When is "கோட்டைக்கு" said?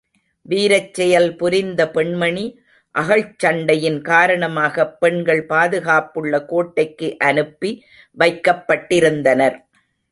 6.45-7.17